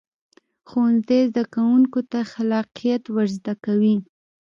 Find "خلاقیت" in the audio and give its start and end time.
2.31-3.03